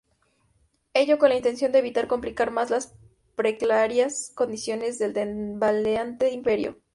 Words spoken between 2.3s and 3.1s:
más las